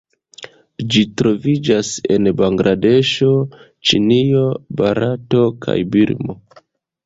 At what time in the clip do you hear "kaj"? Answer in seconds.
5.67-5.81